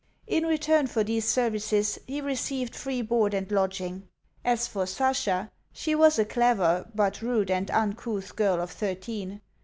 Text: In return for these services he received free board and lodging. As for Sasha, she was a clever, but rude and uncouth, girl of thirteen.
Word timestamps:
In 0.25 0.47
return 0.47 0.87
for 0.87 1.03
these 1.03 1.27
services 1.29 1.99
he 2.07 2.21
received 2.21 2.73
free 2.75 3.03
board 3.03 3.35
and 3.35 3.51
lodging. 3.51 4.07
As 4.43 4.67
for 4.67 4.87
Sasha, 4.87 5.51
she 5.73 5.93
was 5.93 6.17
a 6.17 6.25
clever, 6.25 6.89
but 6.95 7.21
rude 7.21 7.51
and 7.51 7.69
uncouth, 7.69 8.35
girl 8.35 8.59
of 8.59 8.71
thirteen. 8.71 9.41